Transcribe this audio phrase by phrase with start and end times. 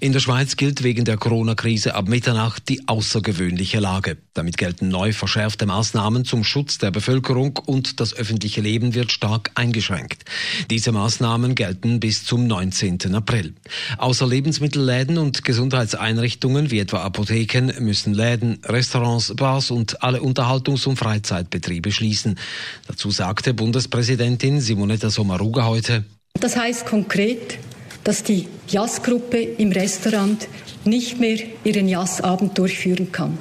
[0.00, 4.16] In der Schweiz gilt wegen der Corona-Krise ab Mitternacht die außergewöhnliche Lage.
[4.34, 9.50] Damit gelten neu verschärfte Maßnahmen zum Schutz der Bevölkerung und das öffentliche Leben wird stark
[9.54, 10.24] eingeschränkt.
[10.70, 13.14] Diese Maßnahmen gelten bis zum 19.
[13.14, 13.54] April.
[13.98, 20.96] Außer Lebensmittelläden und Gesundheitseinrichtungen wie etwa Apotheken müssen Läden, Restaurants, Bars und alle Unterhaltungs- und
[20.96, 22.38] Freizeitbetriebe schließen.
[22.86, 26.04] Dazu sagte Bundespräsidentin Simonetta Sommaruga heute.
[26.40, 27.58] Das heißt konkret,
[28.04, 30.48] dass die Jazzgruppe im Restaurant
[30.84, 33.38] nicht mehr ihren Jazzabend durchführen kann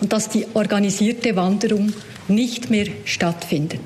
[0.00, 1.92] und dass die organisierte Wanderung
[2.28, 3.80] nicht mehr stattfindet.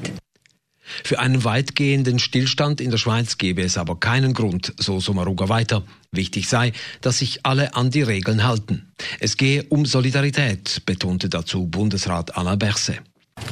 [1.02, 5.82] Für einen weitgehenden Stillstand in der Schweiz gebe es aber keinen Grund, so Sommaruga weiter.
[6.12, 8.92] Wichtig sei, dass sich alle an die Regeln halten.
[9.18, 13.00] Es gehe um Solidarität, betonte dazu Bundesrat Alain Berset.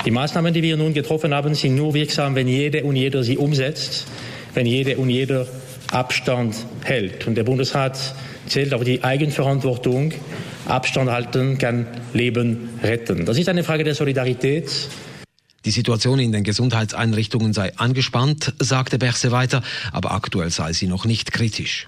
[0.05, 3.37] Die Maßnahmen, die wir nun getroffen haben, sind nur wirksam, wenn jede und jeder sie
[3.39, 4.07] umsetzt,
[4.55, 5.47] wenn jede und jeder
[5.93, 7.27] Abstand hält.
[7.27, 8.15] Und der Bundesrat
[8.47, 10.13] zählt auf die Eigenverantwortung.
[10.67, 13.27] Abstand halten kann Leben retten.
[13.27, 14.71] Das ist eine Frage der Solidarität.
[15.65, 21.05] Die Situation in den Gesundheitseinrichtungen sei angespannt, sagte Berse weiter, aber aktuell sei sie noch
[21.05, 21.87] nicht kritisch.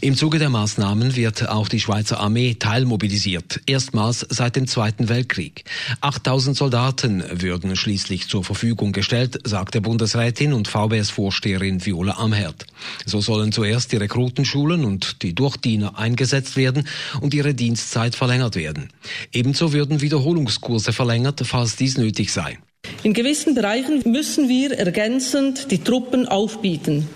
[0.00, 5.64] Im Zuge der Maßnahmen wird auch die Schweizer Armee teilmobilisiert, erstmals seit dem Zweiten Weltkrieg.
[6.00, 12.66] 8000 Soldaten würden schließlich zur Verfügung gestellt, sagte Bundesrätin und VBS-Vorsteherin Viola Amherd.
[13.04, 16.86] So sollen zuerst die Rekrutenschulen und die Durchdiener eingesetzt werden
[17.20, 18.90] und ihre Dienstzeit verlängert werden.
[19.32, 22.58] Ebenso würden Wiederholungskurse verlängert, falls dies nötig sei.
[23.02, 27.08] In gewissen Bereichen müssen wir ergänzend die Truppen aufbieten.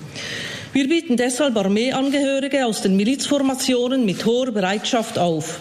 [0.73, 5.61] Wir bieten deshalb Armeeangehörige aus den Milizformationen mit hoher Bereitschaft auf.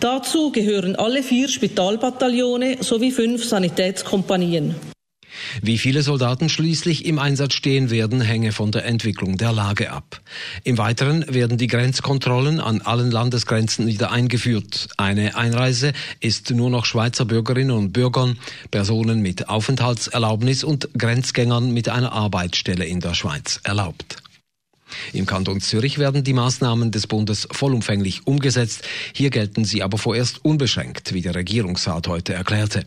[0.00, 4.74] Dazu gehören alle vier Spitalbataillone sowie fünf Sanitätskompanien.
[5.60, 10.22] Wie viele Soldaten schließlich im Einsatz stehen werden, hänge von der Entwicklung der Lage ab.
[10.64, 14.88] Im Weiteren werden die Grenzkontrollen an allen Landesgrenzen wieder eingeführt.
[14.96, 18.38] Eine Einreise ist nur noch Schweizer Bürgerinnen und Bürgern,
[18.70, 24.22] Personen mit Aufenthaltserlaubnis und Grenzgängern mit einer Arbeitsstelle in der Schweiz erlaubt.
[25.16, 28.82] Im Kanton Zürich werden die Maßnahmen des Bundes vollumfänglich umgesetzt.
[29.14, 32.84] Hier gelten sie aber vorerst unbeschränkt, wie der Regierungsrat heute erklärte.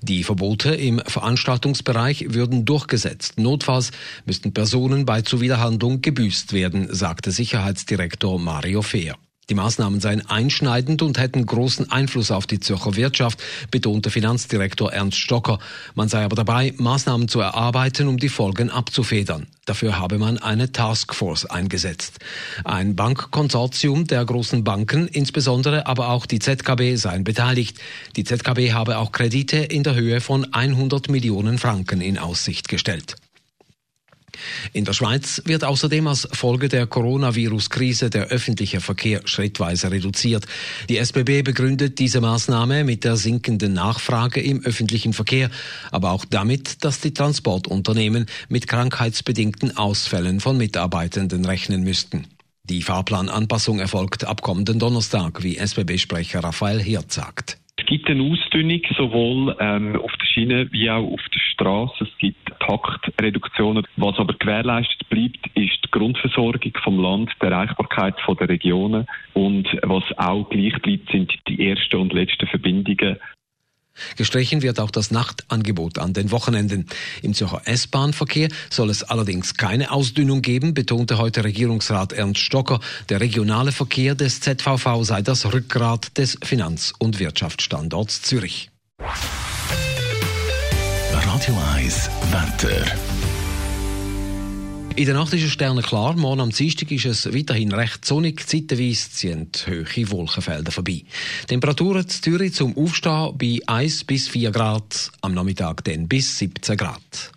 [0.00, 3.38] Die Verbote im Veranstaltungsbereich würden durchgesetzt.
[3.38, 3.90] Notfalls
[4.24, 9.16] müssten Personen bei Zuwiderhandlung gebüßt werden, sagte Sicherheitsdirektor Mario Fehr.
[9.50, 15.18] Die Maßnahmen seien einschneidend und hätten großen Einfluss auf die Zürcher Wirtschaft, betonte Finanzdirektor Ernst
[15.18, 15.58] Stocker.
[15.94, 19.48] Man sei aber dabei, Maßnahmen zu erarbeiten, um die Folgen abzufedern.
[19.64, 22.18] Dafür habe man eine Taskforce eingesetzt.
[22.64, 27.78] Ein Bankkonsortium der großen Banken, insbesondere aber auch die ZKB, seien beteiligt.
[28.16, 33.16] Die ZKB habe auch Kredite in der Höhe von 100 Millionen Franken in Aussicht gestellt.
[34.72, 40.46] In der Schweiz wird außerdem als Folge der Coronavirus-Krise der öffentliche Verkehr schrittweise reduziert.
[40.88, 45.50] Die SBB begründet diese Maßnahme mit der sinkenden Nachfrage im öffentlichen Verkehr,
[45.90, 52.26] aber auch damit, dass die Transportunternehmen mit krankheitsbedingten Ausfällen von Mitarbeitenden rechnen müssten.
[52.64, 57.58] Die Fahrplananpassung erfolgt ab kommenden Donnerstag, wie SBB-Sprecher Raphael Hirt sagt.
[57.76, 62.04] Es gibt eine Ausdünnung sowohl ähm, auf der Schiene wie auch auf der Straße.
[62.04, 63.86] Es gibt Taktreduktionen.
[63.96, 70.04] Was aber gewährleistet bleibt, ist die Grundversorgung vom Land, die Erreichbarkeit der Regionen und was
[70.16, 73.18] auch gleich bleibt, sind die ersten und letzten Verbindungen
[74.16, 76.86] Gestrichen wird auch das Nachtangebot an den Wochenenden.
[77.22, 82.80] Im Zürcher S-Bahn-Verkehr soll es allerdings keine Ausdünnung geben, betonte heute Regierungsrat Ernst Stocker.
[83.10, 88.70] Der regionale Verkehr des ZVV sei das Rückgrat des Finanz- und Wirtschaftsstandorts Zürich.
[91.24, 92.84] Radio 1 Wetter.
[94.96, 96.14] In der Nacht ist es sternenklar.
[96.14, 98.46] Morgen am Dienstag ist es weiterhin recht sonnig.
[98.46, 101.04] Zeitweise ziehen hohe Wolkenfelder vorbei.
[101.46, 106.76] Temperaturen in Zürich zum Aufstehen bei 1 bis 4 Grad, am Nachmittag dann bis 17
[106.76, 107.32] Grad.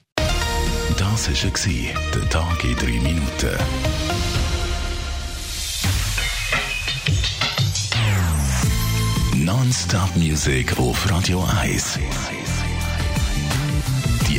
[0.97, 1.83] Das war
[2.13, 3.57] der Tag in 3 Minuten.
[9.45, 11.99] Non-Stop Music auf Radio 1.